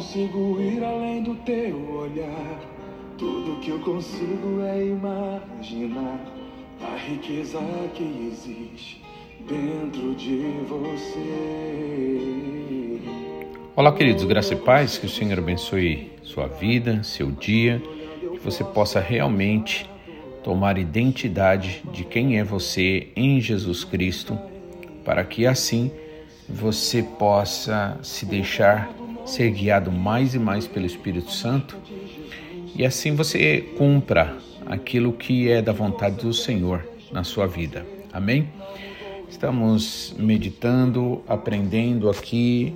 [0.00, 2.58] Consigo ir além do teu olhar.
[3.18, 6.24] Tudo que eu consigo é imaginar
[6.80, 7.58] a riqueza
[7.94, 8.02] que
[8.32, 9.02] existe
[9.46, 11.20] dentro de você.
[13.76, 17.82] Olá, queridos, graça e paz, que o Senhor abençoe sua vida, seu dia,
[18.32, 19.86] que você possa realmente
[20.42, 24.38] tomar identidade de quem é você em Jesus Cristo,
[25.04, 25.92] para que assim
[26.52, 28.90] você possa se deixar
[29.24, 31.76] ser guiado mais e mais pelo Espírito Santo
[32.74, 34.36] e assim você cumpra
[34.66, 37.84] aquilo que é da vontade do Senhor na sua vida.
[38.12, 38.48] Amém?
[39.28, 42.74] Estamos meditando, aprendendo aqui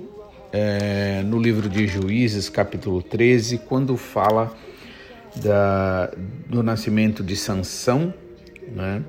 [0.51, 4.55] é, no livro de Juízes, capítulo 13, quando fala
[5.35, 6.11] da,
[6.47, 8.13] do nascimento de Sansão,
[8.67, 9.03] né?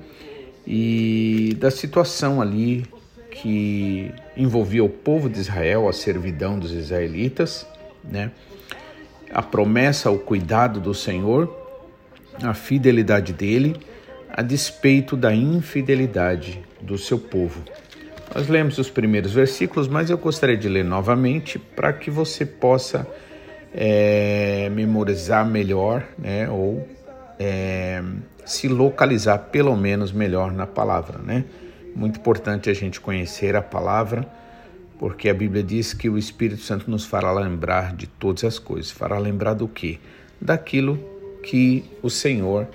[0.65, 2.85] E da situação ali
[3.31, 7.67] que envolvia o povo de Israel, a servidão dos israelitas,
[8.03, 8.31] né?
[9.31, 11.53] A promessa, o cuidado do Senhor,
[12.41, 13.75] a fidelidade dele,
[14.29, 17.61] a despeito da infidelidade do seu povo.
[18.33, 23.07] Nós lemos os primeiros versículos, mas eu gostaria de ler novamente para que você possa
[23.73, 26.87] é, memorizar melhor, né, ou
[27.39, 28.01] é,
[28.45, 31.43] se localizar pelo menos melhor na palavra, né?
[31.97, 34.23] Muito importante a gente conhecer a palavra,
[34.99, 38.91] porque a Bíblia diz que o Espírito Santo nos fará lembrar de todas as coisas.
[38.91, 39.97] Fará lembrar do quê?
[40.39, 40.99] Daquilo
[41.41, 42.67] que o Senhor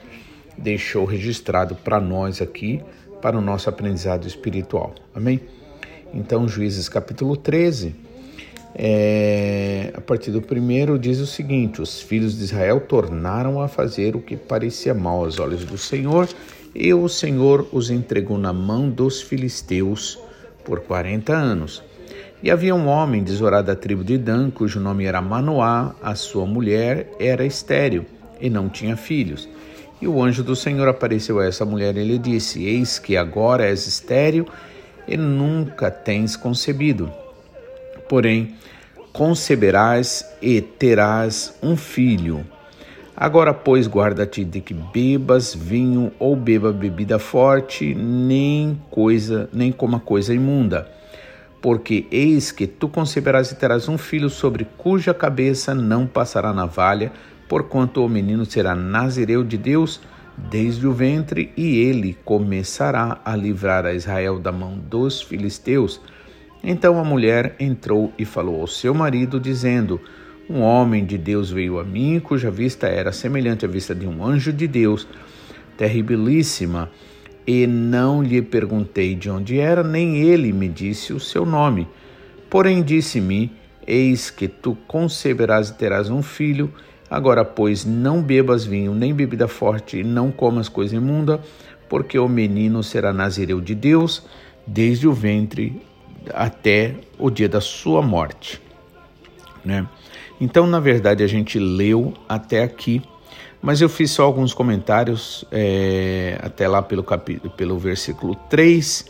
[0.59, 2.83] deixou registrado para nós aqui,
[3.21, 4.93] para o nosso aprendizado espiritual.
[5.15, 5.41] Amém?
[6.13, 7.95] Então, Juízes capítulo 13,
[8.75, 14.17] é, a partir do primeiro, diz o seguinte: Os filhos de Israel tornaram a fazer
[14.17, 16.29] o que parecia mal aos olhos do Senhor,
[16.75, 20.19] e o Senhor os entregou na mão dos filisteus
[20.65, 21.83] por quarenta anos.
[22.43, 26.15] E havia um homem de Zorá da tribo de Dan, cujo nome era Manoá, a
[26.15, 28.05] sua mulher era estéril
[28.41, 29.49] e não tinha filhos.
[30.01, 33.67] E o anjo do Senhor apareceu a essa mulher e lhe disse: Eis que agora
[33.67, 34.47] és estéril
[35.07, 37.13] e nunca tens concebido.
[38.09, 38.57] Porém,
[39.13, 42.45] conceberás e terás um filho.
[43.17, 50.01] Agora, pois, guarda-te de que bebas vinho ou beba bebida forte, nem coisa, nem coma
[50.01, 50.89] coisa imunda.
[51.61, 57.13] Porque eis que tu conceberás e terás um filho sobre cuja cabeça não passará navalha,
[57.49, 60.01] porquanto o menino será nazireu de Deus
[60.37, 66.01] desde o ventre, e ele começará a livrar a Israel da mão dos filisteus.
[66.65, 70.01] Então a mulher entrou e falou ao seu marido, dizendo:
[70.49, 74.25] Um homem de Deus veio a mim, cuja vista era semelhante à vista de um
[74.25, 75.07] anjo de Deus,
[75.77, 76.91] terribilíssima,
[77.47, 81.89] e não lhe perguntei de onde era, nem ele me disse o seu nome.
[82.51, 83.53] Porém disse-me:
[83.87, 86.73] Eis que tu conceberás e terás um filho,
[87.13, 91.43] Agora, pois, não bebas vinho, nem bebida forte, e não comas coisa imunda,
[91.87, 94.27] porque o menino será nazireu de Deus
[94.67, 95.83] desde o ventre
[96.33, 98.63] até o dia da sua morte.
[99.63, 99.87] Né?
[100.43, 103.01] Então, na verdade, a gente leu até aqui,
[103.63, 107.05] mas eu fiz só alguns comentários é, até lá pelo,
[107.57, 109.07] pelo versículo 3,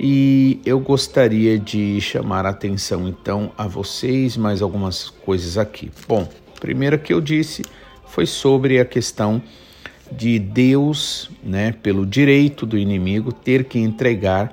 [0.00, 5.90] e eu gostaria de chamar a atenção então a vocês mais algumas coisas aqui.
[6.08, 6.26] Bom,
[6.58, 7.62] primeira que eu disse
[8.06, 9.42] foi sobre a questão
[10.10, 14.50] de Deus, né, pelo direito do inimigo, ter que entregar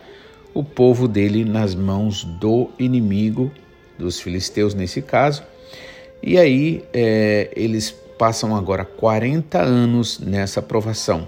[0.53, 3.49] o povo dele nas mãos do inimigo,
[3.97, 5.54] dos filisteus nesse caso.
[6.25, 11.27] E aí é, eles passam agora 40 anos nessa aprovação.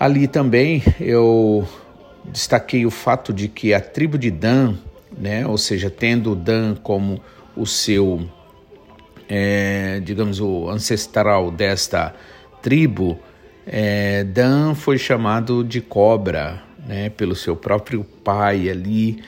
[0.00, 1.68] Ali também eu
[2.24, 4.76] destaquei o fato de que a tribo de Dan,
[5.16, 7.20] né, ou seja, tendo Dan como
[7.54, 8.26] o seu
[9.28, 12.14] é, digamos, o ancestral desta
[12.62, 13.18] tribo,
[13.66, 19.22] é, Dan foi chamado de cobra, né, pelo seu próprio pai ali,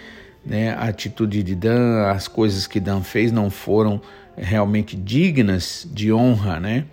[0.46, 4.00] né, a atitude de Dan, as coisas que Dan fez não foram
[4.36, 6.84] realmente dignas de honra, né,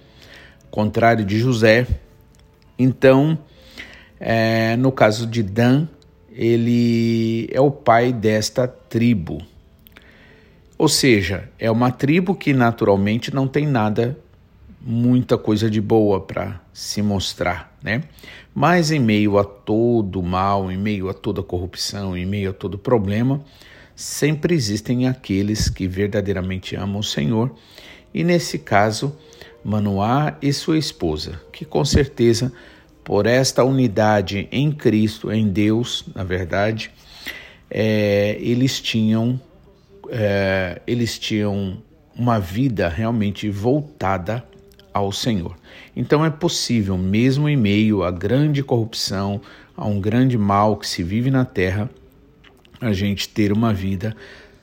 [0.72, 1.86] contrário de José.
[2.78, 3.38] Então,
[4.20, 5.88] é, no caso de Dan,
[6.32, 9.40] ele é o pai desta tribo.
[10.78, 14.18] Ou seja, é uma tribo que naturalmente não tem nada,
[14.84, 18.04] muita coisa de boa para se mostrar, né?
[18.54, 22.78] Mas em meio a todo mal, em meio a toda corrupção, em meio a todo
[22.78, 23.42] problema,
[23.96, 27.56] sempre existem aqueles que verdadeiramente amam o Senhor,
[28.14, 29.16] e nesse caso,
[29.64, 32.52] Manoá e sua esposa, que com certeza,
[33.04, 36.92] por esta unidade em Cristo, em Deus, na verdade,
[37.72, 39.40] é, eles tinham
[40.10, 41.82] é, eles tinham
[42.16, 44.46] uma vida realmente voltada
[44.94, 45.56] ao Senhor.
[45.96, 49.42] Então é possível, mesmo em meio à grande corrupção,
[49.76, 51.90] a um grande mal que se vive na terra,
[52.80, 54.16] a gente ter uma vida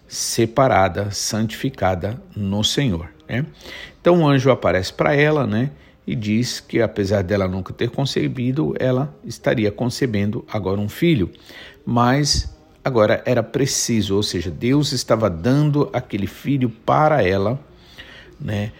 [0.06, 3.09] separada, santificada no Senhor.
[3.29, 3.47] Né?
[4.00, 5.71] Então o anjo aparece para ela, né?
[6.06, 11.31] E diz que apesar dela nunca ter concebido, ela estaria concebendo agora um filho.
[11.87, 12.53] Mas
[12.85, 17.61] agora era preciso, ou seja, Deus estava dando aquele filho para ela,
[18.41, 18.73] né?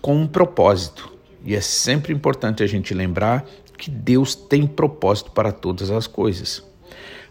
[0.00, 1.12] Com um propósito.
[1.44, 3.44] E é sempre importante a gente lembrar
[3.76, 6.62] que Deus tem propósito para todas as coisas.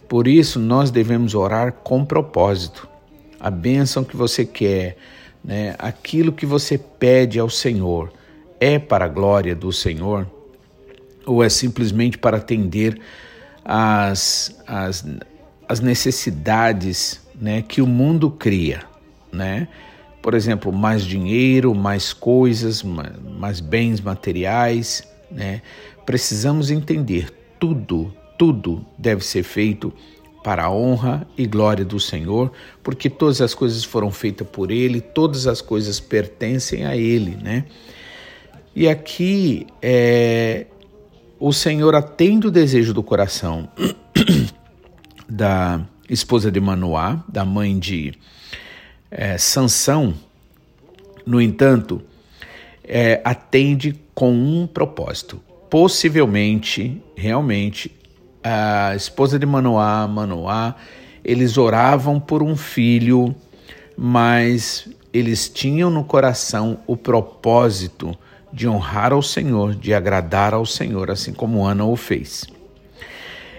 [0.07, 2.87] Por isso, nós devemos orar com propósito.
[3.39, 4.97] A bênção que você quer,
[5.43, 5.75] né?
[5.77, 8.11] aquilo que você pede ao Senhor,
[8.59, 10.25] é para a glória do Senhor?
[11.25, 12.99] Ou é simplesmente para atender
[13.63, 15.05] às, às,
[15.67, 18.83] às necessidades né, que o mundo cria?
[19.31, 19.67] Né?
[20.27, 25.07] Por exemplo, mais dinheiro, mais coisas, mais bens materiais.
[25.31, 25.61] Né?
[26.05, 29.93] Precisamos entender tudo, tudo deve ser feito
[30.43, 32.51] para a honra e glória do Senhor,
[32.83, 37.63] porque todas as coisas foram feitas por Ele, todas as coisas pertencem a Ele, né?
[38.75, 40.65] E aqui é,
[41.39, 43.69] o Senhor atende o desejo do coração
[45.29, 48.13] da esposa de Manoá, da mãe de
[49.11, 49.35] é.
[51.25, 52.01] No entanto,
[52.83, 55.41] é, atende com um propósito.
[55.69, 57.91] Possivelmente, realmente,
[58.43, 60.75] a esposa de Manoá, Manoá,
[61.23, 63.35] eles oravam por um filho,
[63.97, 68.17] mas eles tinham no coração o propósito
[68.53, 72.45] de honrar ao Senhor, de agradar ao Senhor, assim como Ana o fez.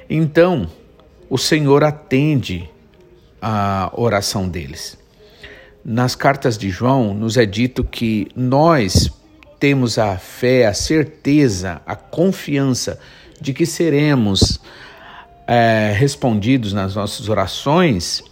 [0.08, 0.68] Então,
[1.28, 2.68] o Senhor atende
[3.40, 4.97] a oração deles.
[5.84, 9.10] Nas cartas de João, nos é dito que nós
[9.58, 12.98] temos a fé, a certeza, a confiança
[13.40, 14.60] de que seremos
[15.46, 18.22] é, respondidos nas nossas orações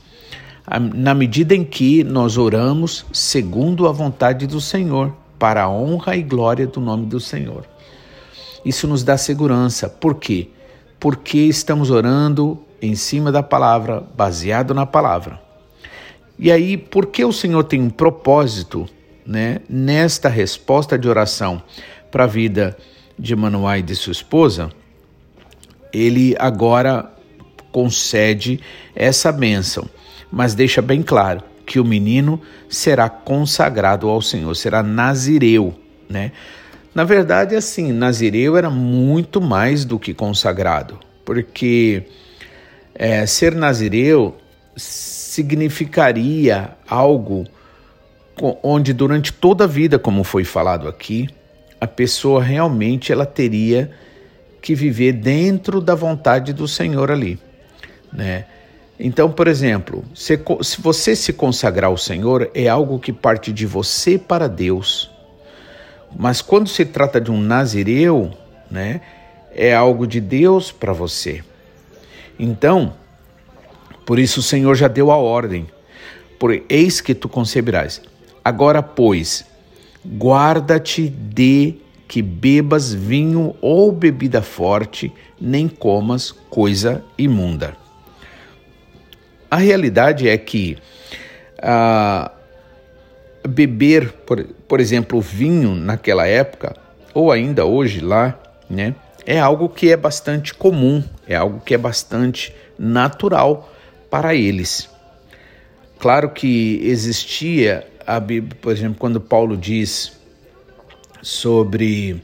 [0.94, 6.22] na medida em que nós oramos segundo a vontade do Senhor, para a honra e
[6.22, 7.64] glória do nome do Senhor.
[8.64, 9.88] Isso nos dá segurança.
[9.88, 10.50] Por quê?
[10.98, 15.45] Porque estamos orando em cima da palavra, baseado na palavra.
[16.38, 18.86] E aí, por que o Senhor tem um propósito
[19.26, 21.62] né, nesta resposta de oração
[22.10, 22.76] para a vida
[23.18, 24.70] de Manoá e de sua esposa?
[25.96, 27.10] ele agora
[27.72, 28.60] concede
[28.94, 29.88] essa bênção,
[30.30, 35.74] mas deixa bem claro que o menino será consagrado ao Senhor, será nazireu,
[36.08, 36.32] né?
[36.94, 42.04] Na verdade, assim, nazireu era muito mais do que consagrado, porque
[42.94, 44.36] é, ser nazireu
[45.36, 47.44] significaria algo
[48.62, 51.28] onde durante toda a vida, como foi falado aqui,
[51.80, 53.90] a pessoa realmente ela teria
[54.62, 57.38] que viver dentro da vontade do Senhor ali,
[58.12, 58.46] né?
[58.98, 63.66] Então, por exemplo, se, se você se consagrar ao Senhor, é algo que parte de
[63.66, 65.10] você para Deus.
[66.18, 68.32] Mas quando se trata de um nazireu,
[68.70, 69.02] né,
[69.54, 71.44] é algo de Deus para você.
[72.38, 72.94] Então,
[74.06, 75.66] por isso o Senhor já deu a ordem.
[76.38, 78.00] Por eis que tu concebirás.
[78.44, 79.44] Agora, pois,
[80.06, 81.74] guarda-te de
[82.06, 87.76] que bebas vinho ou bebida forte, nem comas coisa imunda.
[89.50, 90.78] A realidade é que
[91.60, 92.30] ah,
[93.48, 96.76] beber, por, por exemplo, vinho naquela época,
[97.12, 98.38] ou ainda hoje lá,
[98.70, 98.94] né,
[99.24, 103.72] é algo que é bastante comum, é algo que é bastante natural
[104.16, 104.88] para eles.
[105.98, 110.18] Claro que existia, a Bíblia, por exemplo, quando Paulo diz
[111.20, 112.22] sobre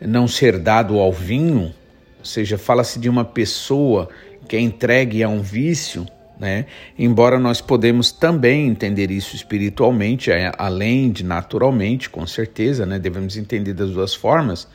[0.00, 1.74] não ser dado ao vinho,
[2.18, 4.08] ou seja, fala-se de uma pessoa
[4.48, 6.06] que é entregue a um vício,
[6.40, 6.64] né?
[6.98, 12.98] Embora nós podemos também entender isso espiritualmente, é, além de naturalmente, com certeza, né?
[12.98, 14.66] Devemos entender das duas formas.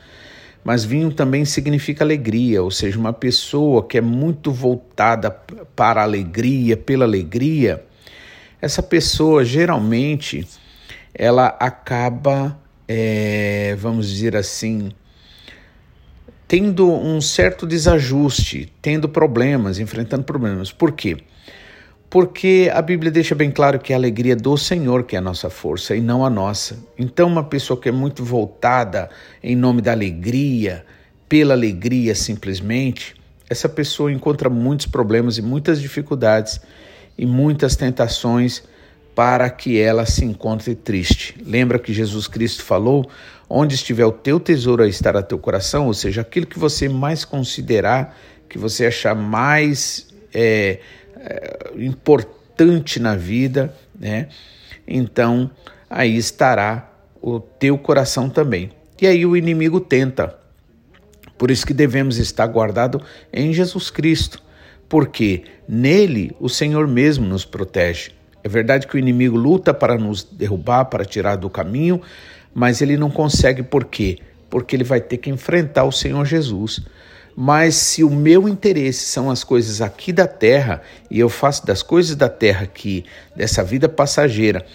[0.62, 6.04] Mas vinho também significa alegria, ou seja, uma pessoa que é muito voltada para a
[6.04, 7.84] alegria, pela alegria,
[8.60, 10.46] essa pessoa geralmente
[11.14, 12.58] ela acaba
[12.92, 14.90] é, vamos dizer assim,
[16.48, 20.72] tendo um certo desajuste, tendo problemas, enfrentando problemas.
[20.72, 21.18] Por quê?
[22.10, 25.22] Porque a Bíblia deixa bem claro que é a alegria do Senhor que é a
[25.22, 26.76] nossa força e não a nossa.
[26.98, 29.08] Então, uma pessoa que é muito voltada
[29.40, 30.84] em nome da alegria,
[31.28, 33.14] pela alegria simplesmente,
[33.48, 36.60] essa pessoa encontra muitos problemas e muitas dificuldades
[37.16, 38.64] e muitas tentações
[39.14, 41.36] para que ela se encontre triste.
[41.46, 43.08] Lembra que Jesus Cristo falou:
[43.48, 47.24] onde estiver o teu tesouro, aí estará teu coração, ou seja, aquilo que você mais
[47.24, 48.16] considerar,
[48.48, 50.80] que você achar mais é,
[51.20, 54.28] é, importante na vida, né?
[54.86, 55.50] Então
[55.88, 58.70] aí estará o teu coração também.
[59.00, 60.34] E aí o inimigo tenta.
[61.36, 63.00] Por isso que devemos estar guardado
[63.32, 64.42] em Jesus Cristo,
[64.88, 68.12] porque nele o Senhor mesmo nos protege.
[68.42, 72.00] É verdade que o inimigo luta para nos derrubar, para tirar do caminho,
[72.54, 74.18] mas ele não consegue por quê?
[74.48, 76.80] Porque ele vai ter que enfrentar o Senhor Jesus.
[77.42, 81.82] Mas se o meu interesse são as coisas aqui da terra e eu faço das
[81.82, 84.66] coisas da terra aqui, dessa vida passageira,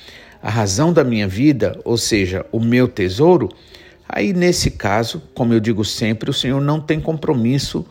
[0.42, 3.50] a razão da minha vida, ou seja, o meu tesouro,
[4.10, 7.86] aí nesse caso, como eu digo sempre, o Senhor não tem compromisso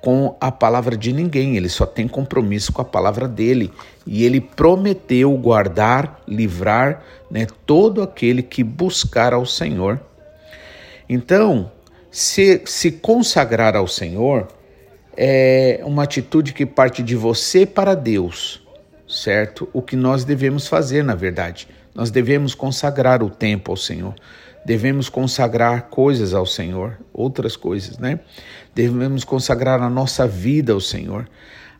[0.00, 3.70] com a palavra de ninguém, ele só tem compromisso com a palavra dele.
[4.04, 10.00] E ele prometeu guardar, livrar né, todo aquele que buscar ao Senhor.
[11.08, 11.70] Então,
[12.10, 14.48] se, se consagrar ao Senhor
[15.16, 18.66] é uma atitude que parte de você para Deus,
[19.08, 19.68] certo?
[19.72, 21.68] O que nós devemos fazer, na verdade.
[21.94, 24.14] Nós devemos consagrar o tempo ao Senhor
[24.64, 28.20] devemos consagrar coisas ao Senhor, outras coisas, né?
[28.74, 31.28] Devemos consagrar a nossa vida ao Senhor.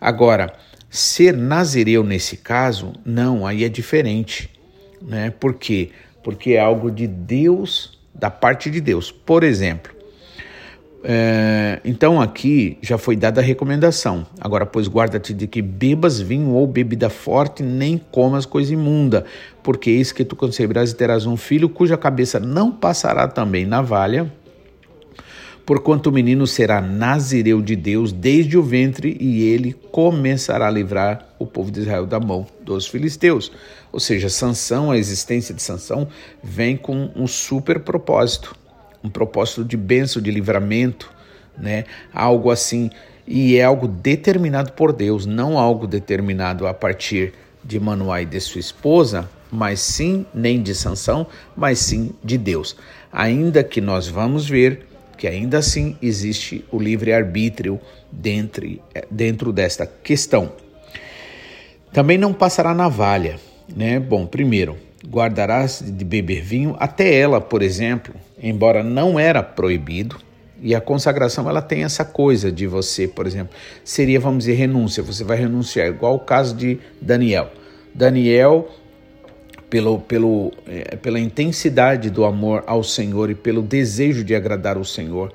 [0.01, 0.53] Agora,
[0.89, 4.51] ser nazireu nesse caso, não, aí é diferente,
[5.01, 5.31] né?
[5.31, 5.91] Por quê?
[6.23, 9.11] Porque é algo de Deus, da parte de Deus.
[9.11, 9.93] Por exemplo,
[11.02, 14.26] é, então aqui já foi dada a recomendação.
[14.40, 19.25] Agora, pois guarda-te de que bebas vinho ou bebida forte, nem comas coisa imunda,
[19.62, 23.80] porque eis que tu conceberás e terás um filho cuja cabeça não passará também na
[23.80, 24.30] valha,
[25.64, 31.28] porquanto o menino será nazireu de Deus desde o ventre e ele começará a livrar
[31.38, 33.50] o povo de Israel da mão dos filisteus.
[33.90, 36.09] Ou seja, Sansão, a existência de Sansão
[36.42, 38.54] vem com um super propósito
[39.02, 41.12] um propósito de bênção, de livramento,
[41.57, 41.85] né?
[42.12, 42.90] Algo assim.
[43.26, 48.40] E é algo determinado por Deus, não algo determinado a partir de Manoá e de
[48.40, 51.26] sua esposa, mas sim, nem de Sansão,
[51.57, 52.76] mas sim de Deus.
[53.12, 57.78] Ainda que nós vamos ver que ainda assim existe o livre-arbítrio
[58.11, 58.66] dentro,
[59.11, 60.52] dentro desta questão.
[61.92, 63.38] Também não passará navalha,
[63.76, 64.00] né?
[64.00, 70.16] Bom, primeiro, guardarás de beber vinho, até ela, por exemplo, embora não era proibido,
[70.62, 75.02] e a consagração ela tem essa coisa de você, por exemplo, seria, vamos dizer, renúncia,
[75.02, 77.50] você vai renunciar, igual o caso de Daniel.
[77.95, 78.69] Daniel,
[79.71, 84.85] pelo, pelo, é, pela intensidade do amor ao Senhor e pelo desejo de agradar o
[84.85, 85.33] Senhor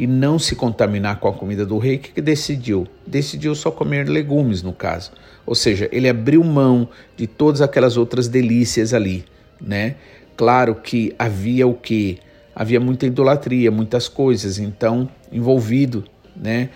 [0.00, 2.88] e não se contaminar com a comida do rei, o que, que decidiu?
[3.06, 5.12] Decidiu só comer legumes, no caso.
[5.44, 6.88] Ou seja, ele abriu mão
[7.18, 9.26] de todas aquelas outras delícias ali,
[9.60, 9.96] né?
[10.38, 12.18] Claro que havia o que?
[12.56, 16.02] Havia muita idolatria, muitas coisas, então envolvido,
[16.34, 16.70] né?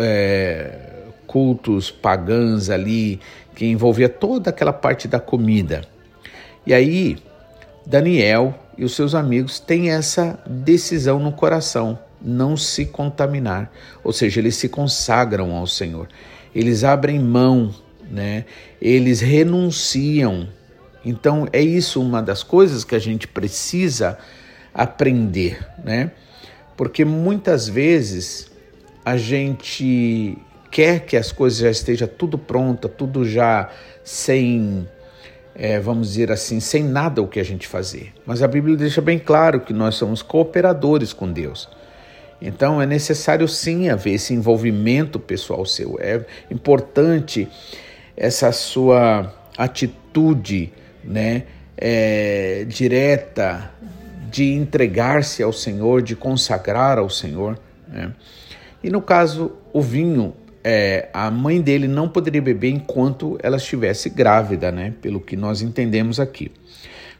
[0.00, 0.78] É,
[1.26, 3.20] cultos pagãs ali,
[3.54, 5.82] que envolvia toda aquela parte da comida.
[6.66, 7.18] E aí,
[7.84, 13.72] Daniel e os seus amigos têm essa decisão no coração, não se contaminar,
[14.04, 16.08] ou seja, eles se consagram ao Senhor,
[16.54, 17.74] eles abrem mão
[18.12, 18.44] né?
[18.80, 20.46] Eles renunciam.
[21.04, 24.18] Então é isso uma das coisas que a gente precisa
[24.72, 26.12] aprender, né?
[26.76, 28.50] Porque muitas vezes
[29.04, 30.36] a gente
[30.70, 33.70] quer que as coisas já estejam tudo pronta, tudo já
[34.04, 34.88] sem,
[35.54, 38.12] é, vamos dizer assim, sem nada o que a gente fazer.
[38.24, 41.68] Mas a Bíblia deixa bem claro que nós somos cooperadores com Deus.
[42.44, 45.96] Então é necessário sim haver esse envolvimento pessoal seu.
[46.00, 47.48] É importante
[48.16, 50.72] essa sua atitude,
[51.04, 51.44] né,
[51.76, 53.70] é, direta
[54.28, 57.58] de entregar-se ao Senhor, de consagrar ao Senhor.
[57.86, 58.12] Né?
[58.82, 60.34] E no caso, o vinho,
[60.64, 64.94] é, a mãe dele não poderia beber enquanto ela estivesse grávida, né?
[65.00, 66.50] Pelo que nós entendemos aqui.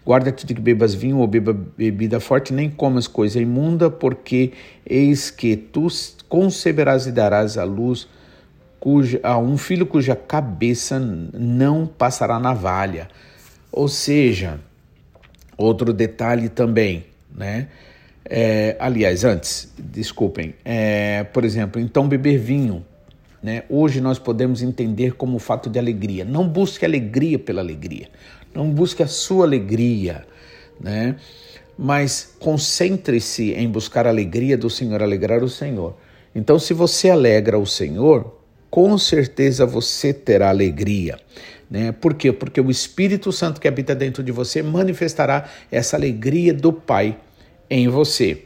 [0.05, 4.53] Guarda-te de que bebas vinho ou beba bebida forte, nem comas coisa imunda, porque
[4.85, 5.87] eis que tu
[6.29, 8.09] conceberás e darás à luz
[8.81, 13.09] cuja, a um filho cuja cabeça não passará navalha.
[13.71, 14.59] Ou seja,
[15.57, 17.69] outro detalhe também, né?
[18.25, 22.85] É, aliás, antes, desculpem, é, por exemplo, então beber vinho.
[23.43, 23.65] Né?
[23.69, 26.25] Hoje nós podemos entender como fato de alegria.
[26.25, 28.09] Não busque alegria pela alegria,
[28.55, 30.25] não busque a sua alegria,
[30.81, 31.17] né?
[31.77, 35.97] mas concentre-se em buscar a alegria do Senhor, alegrar o Senhor.
[36.35, 38.39] Então, se você alegra o Senhor,
[38.71, 41.19] com certeza você terá alegria.
[41.71, 41.93] Né?
[41.93, 42.33] Por quê?
[42.33, 47.17] Porque o Espírito Santo que habita dentro de você manifestará essa alegria do Pai
[47.69, 48.45] em você.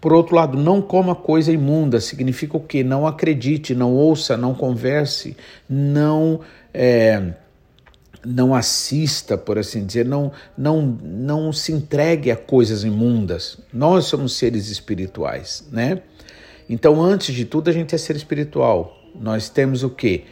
[0.00, 2.84] Por outro lado, não coma coisa imunda, significa o quê?
[2.84, 5.34] Não acredite, não ouça, não converse,
[5.68, 6.40] não.
[6.74, 7.32] É,
[8.24, 13.58] não assista, por assim dizer, não, não, não se entregue a coisas imundas.
[13.72, 16.02] Nós somos seres espirituais, né?
[16.68, 18.96] Então, antes de tudo, a gente é ser espiritual.
[19.14, 20.24] Nós temos o quê?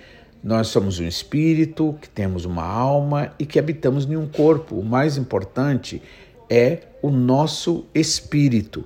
[0.42, 4.76] Nós somos um espírito, que temos uma alma e que habitamos em um corpo.
[4.76, 6.02] O mais importante
[6.50, 8.84] é o nosso espírito.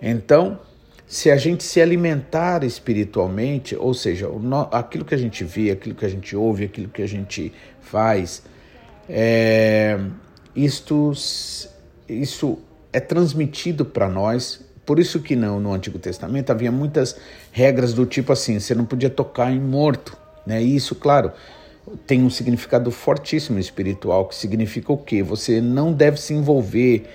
[0.00, 0.60] Então,
[1.08, 4.28] se a gente se alimentar espiritualmente, ou seja,
[4.70, 7.50] aquilo que a gente vê, aquilo que a gente ouve, aquilo que a gente
[7.80, 8.42] faz,
[9.08, 9.98] é,
[10.54, 11.12] isto,
[12.06, 12.58] isso
[12.92, 14.60] é transmitido para nós.
[14.84, 17.16] Por isso que não, no Antigo Testamento havia muitas
[17.50, 20.14] regras do tipo assim, você não podia tocar em morto.
[20.46, 20.62] Né?
[20.62, 21.32] E isso, claro,
[22.06, 25.22] tem um significado fortíssimo espiritual, que significa o quê?
[25.22, 27.06] Você não deve se envolver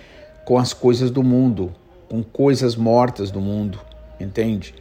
[0.45, 1.71] com as coisas do mundo,
[2.13, 3.79] com coisas mortas do mundo,
[4.19, 4.75] entende?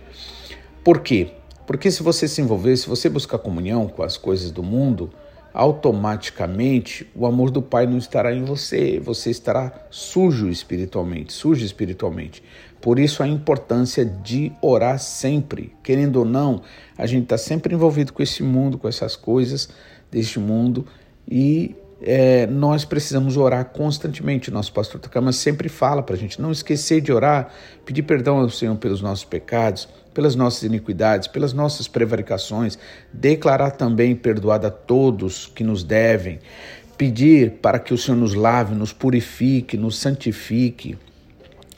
[0.85, 1.31] Por quê?
[1.67, 5.11] Porque se você se envolver, se você buscar comunhão com as coisas do mundo,
[5.55, 12.43] automaticamente o amor do Pai não estará em você, você estará sujo espiritualmente, sujo espiritualmente.
[12.83, 16.61] Por isso a importância de orar sempre, querendo ou não,
[16.99, 19.71] a gente está sempre envolvido com esse mundo, com essas coisas
[20.11, 20.87] deste mundo
[21.27, 21.75] e
[22.05, 24.51] é, nós precisamos orar constantemente.
[24.51, 27.53] Nosso pastor Takama sempre fala para a gente não esquecer de orar,
[27.87, 32.77] pedir perdão ao Senhor pelos nossos pecados, pelas nossas iniquidades, pelas nossas prevaricações,
[33.13, 36.41] declarar também perdoado a todos que nos devem,
[36.99, 40.99] pedir para que o Senhor nos lave, nos purifique, nos santifique.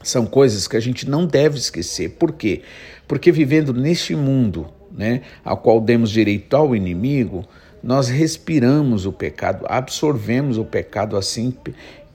[0.02, 2.10] São coisas que a gente não deve esquecer.
[2.10, 2.62] Por quê?
[3.06, 7.46] Porque vivendo neste mundo, né, ao qual demos direito ao inimigo,
[7.84, 11.54] nós respiramos o pecado, absorvemos o pecado assim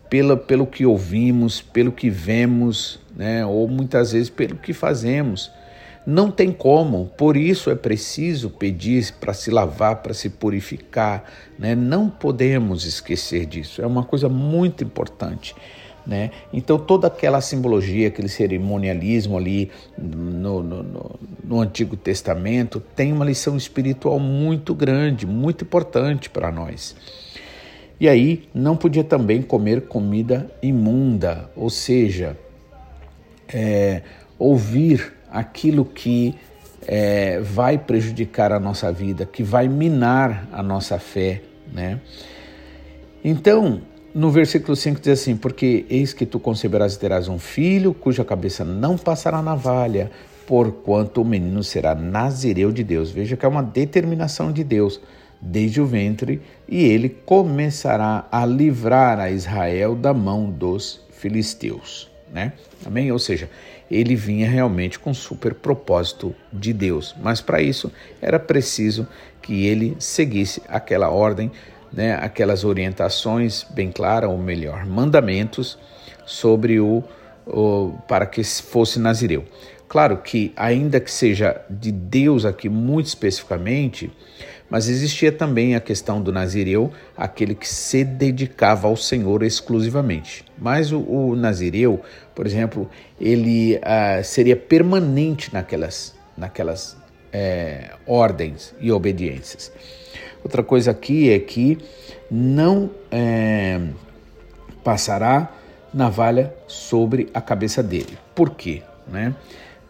[0.10, 3.45] pela, pelo que ouvimos, pelo que vemos, né?
[3.45, 5.51] ou muitas vezes pelo que fazemos.
[6.08, 11.23] Não tem como, por isso é preciso pedir para se lavar, para se purificar.
[11.60, 11.75] Né?
[11.75, 15.53] Não podemos esquecer disso, é uma coisa muito importante.
[16.09, 16.31] Né?
[16.51, 23.23] Então, toda aquela simbologia, aquele cerimonialismo ali no, no, no, no Antigo Testamento tem uma
[23.23, 26.95] lição espiritual muito grande, muito importante para nós.
[27.99, 32.35] E aí, não podia também comer comida imunda, ou seja,
[33.53, 34.01] é,
[34.39, 36.33] ouvir aquilo que
[36.87, 41.43] é, vai prejudicar a nossa vida, que vai minar a nossa fé.
[41.71, 41.99] Né?
[43.23, 43.81] Então,
[44.13, 48.25] no versículo 5 diz assim: Porque eis que tu conceberás e terás um filho, cuja
[48.25, 50.11] cabeça não passará navalha,
[50.47, 53.11] porquanto o menino será nazireu de Deus.
[53.11, 54.99] Veja que é uma determinação de Deus
[55.41, 62.09] desde o ventre, e ele começará a livrar a Israel da mão dos filisteus.
[62.31, 62.53] Né?
[62.85, 63.11] Amém?
[63.11, 63.49] Ou seja,
[63.89, 67.91] ele vinha realmente com super propósito de Deus, mas para isso
[68.21, 69.07] era preciso
[69.41, 71.51] que ele seguisse aquela ordem
[71.91, 75.78] né, aquelas orientações bem claras, ou melhor, mandamentos
[76.25, 77.04] sobre o,
[77.45, 79.45] o para que fosse nazireu.
[79.88, 84.12] Claro que ainda que seja de Deus aqui muito especificamente,
[84.69, 90.45] mas existia também a questão do nazireu, aquele que se dedicava ao Senhor exclusivamente.
[90.56, 92.02] Mas o, o nazireu,
[92.36, 92.88] por exemplo,
[93.19, 96.95] ele uh, seria permanente naquelas, naquelas
[97.34, 99.71] é, ordens e obediências.
[100.43, 101.78] Outra coisa aqui é que
[102.30, 103.80] não é,
[104.84, 105.52] passará
[105.93, 108.17] navalha sobre a cabeça dele.
[108.36, 108.82] Por quê?
[109.08, 109.36] Né?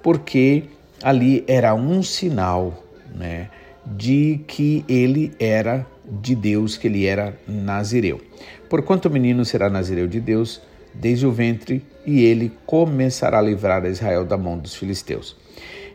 [0.01, 0.63] Porque
[1.03, 2.83] ali era um sinal
[3.13, 3.49] né,
[3.85, 8.21] de que ele era de Deus, que ele era nazireu.
[8.69, 10.61] Porquanto o menino será nazireu de Deus
[10.93, 15.35] desde o ventre, e ele começará a livrar a Israel da mão dos filisteus.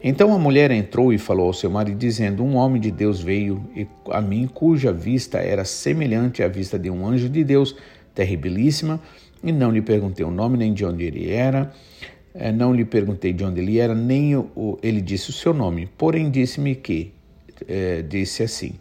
[0.07, 3.67] Então a mulher entrou e falou ao seu marido, dizendo: Um homem de Deus veio
[4.11, 7.75] a mim, cuja vista era semelhante à vista de um anjo de Deus,
[8.15, 9.01] terribilíssima,
[9.43, 11.73] e não lhe perguntei o nome nem de onde ele era.
[12.35, 14.33] Eh, não lhe perguntei de onde ele era, nem
[14.83, 15.89] ele disse o seu nome.
[15.97, 17.11] Porém, disse-me que,
[17.67, 18.75] é, disse assim: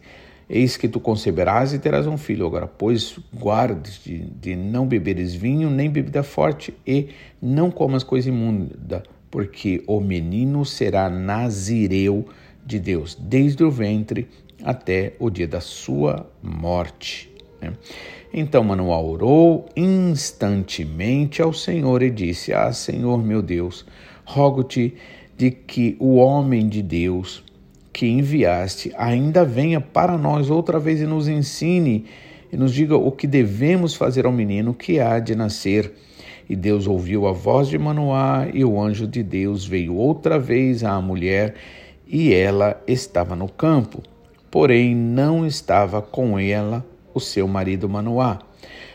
[0.46, 2.46] Eis que tu conceberás e terás um filho.
[2.46, 7.08] Agora, pois, guardes de, de não beberes vinho, nem bebida forte, e
[7.40, 9.02] não comas coisa imunda
[9.34, 12.24] porque o menino será nazireu
[12.64, 14.28] de Deus, desde o ventre
[14.62, 17.28] até o dia da sua morte.
[17.60, 17.72] Né?
[18.32, 23.84] Então Manoel orou instantemente ao Senhor e disse: Ah, Senhor meu Deus,
[24.24, 24.94] rogo-te
[25.36, 27.42] de que o homem de Deus
[27.92, 32.04] que enviaste ainda venha para nós outra vez e nos ensine
[32.52, 35.92] e nos diga o que devemos fazer ao menino que há de nascer.
[36.48, 40.84] E Deus ouviu a voz de Manoá, e o anjo de Deus veio outra vez
[40.84, 41.54] à mulher,
[42.06, 44.02] e ela estava no campo.
[44.50, 48.38] Porém, não estava com ela o seu marido Manoá.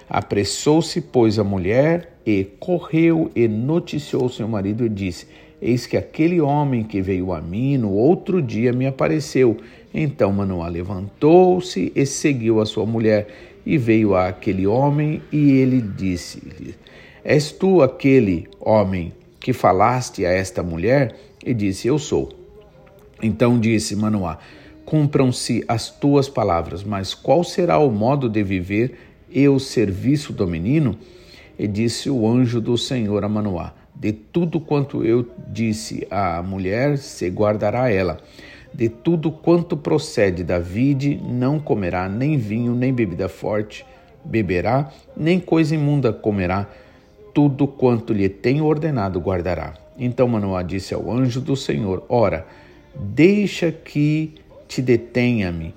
[0.09, 5.27] Apressou-se, pois, a mulher e correu e noticiou seu marido e disse:
[5.62, 9.57] Eis que aquele homem que veio a mim no outro dia me apareceu.
[9.93, 13.27] Então Manoá levantou-se e seguiu a sua mulher.
[13.65, 16.73] E veio a aquele homem e ele disse-lhe:
[17.30, 21.15] És tu aquele homem que falaste a esta mulher?
[21.46, 22.30] E disse: Eu sou.
[23.22, 24.39] Então disse Manoá:
[24.84, 28.98] Cumpram-se as tuas palavras, mas qual será o modo de viver
[29.30, 30.98] e o serviço do menino?
[31.60, 36.98] E disse o anjo do Senhor a Manoá: de tudo quanto eu disse à mulher,
[36.98, 38.18] se guardará ela.
[38.74, 43.86] De tudo quanto procede da vide, não comerá nem vinho, nem bebida forte
[44.26, 46.68] beberá, nem coisa imunda comerá.
[47.34, 49.74] Tudo quanto lhe tenho ordenado guardará.
[49.98, 52.46] Então Manoá disse ao anjo do Senhor: Ora,
[52.96, 54.34] deixa que
[54.68, 55.74] te detenha-me,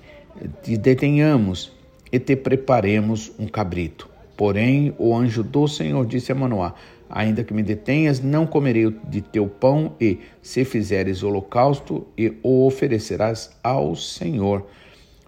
[0.61, 1.71] te detenhamos
[2.11, 4.09] e te preparemos um cabrito.
[4.37, 6.73] Porém, o anjo do Senhor disse a Manoá:
[7.09, 12.65] Ainda que me detenhas, não comerei de teu pão, e, se fizeres holocausto, e o
[12.65, 14.65] oferecerás ao Senhor.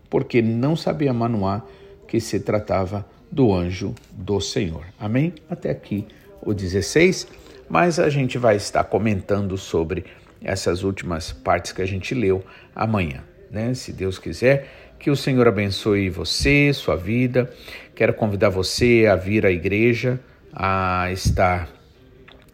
[0.09, 1.63] Porque não sabia Manoá
[2.07, 4.85] que se tratava do anjo do Senhor.
[4.99, 5.33] Amém?
[5.49, 6.05] Até aqui
[6.41, 7.27] o 16,
[7.69, 10.05] mas a gente vai estar comentando sobre
[10.41, 12.43] essas últimas partes que a gente leu
[12.75, 13.73] amanhã, né?
[13.73, 14.67] Se Deus quiser,
[14.99, 17.51] que o Senhor abençoe você, sua vida.
[17.95, 20.19] Quero convidar você a vir à igreja,
[20.53, 21.69] a estar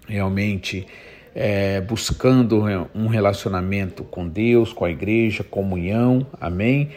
[0.08, 0.88] realmente
[1.34, 6.92] é, buscando um relacionamento com Deus, com a igreja, comunhão, amém?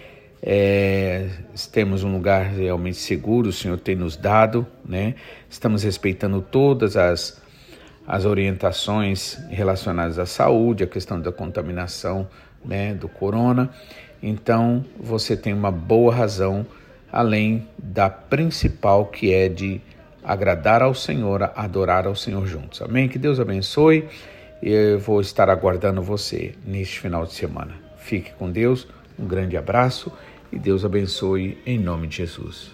[0.47, 1.27] É,
[1.73, 5.15] temos um lugar realmente seguro, o Senhor tem nos dado, né?
[5.49, 7.41] Estamos respeitando todas as,
[8.07, 12.29] as orientações relacionadas à saúde, a questão da contaminação
[12.63, 13.71] né, do corona.
[14.23, 16.67] Então, você tem uma boa razão,
[17.11, 19.81] além da principal que é de
[20.23, 22.83] agradar ao Senhor, adorar ao Senhor juntos.
[22.83, 23.09] Amém?
[23.09, 24.07] Que Deus abençoe.
[24.63, 27.73] Eu vou estar aguardando você neste final de semana.
[27.97, 28.87] Fique com Deus,
[29.19, 30.13] um grande abraço
[30.55, 32.71] e Deus abençoe em nome de Jesus.